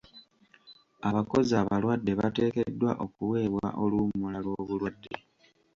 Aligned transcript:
Abakozi 1.09 1.51
abalwadde 1.61 2.11
bateekeddwa 2.19 2.91
okuweebwa 3.05 3.67
oluwummula 3.83 4.39
lw'obulwadde. 4.45 5.11